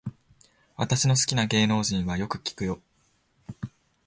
[0.77, 2.81] 私の好きな芸能人はよく聞くよ